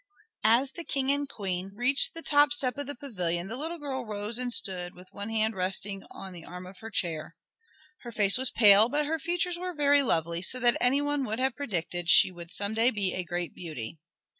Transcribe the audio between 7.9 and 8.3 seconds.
Her